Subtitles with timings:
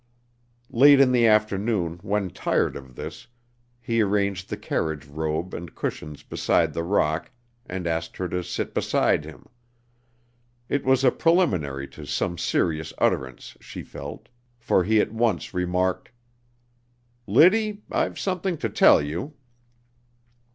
[0.71, 3.27] Late in the afternoon, when tired of this,
[3.79, 7.29] he arranged the carriage robe and cushions beside the rock
[7.67, 9.45] and asked her to sit beside him.
[10.67, 14.27] It was a preliminary to some serious utterance, she felt,
[14.57, 16.09] for he at once remarked:
[17.27, 19.35] "Liddy, I've something to tell you."